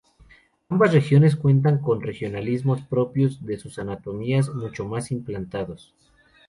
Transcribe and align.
Ambas 0.69 0.93
regiones 0.93 1.35
cuentan 1.35 1.77
con 1.79 2.01
regionalismos 2.01 2.81
propios 2.81 3.45
de 3.45 3.59
sus 3.59 3.77
autonomías 3.77 4.51
mucho 4.51 4.83
más 4.85 5.11
implantados. 5.11 5.93